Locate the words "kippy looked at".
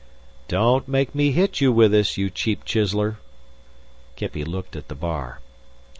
4.15-4.87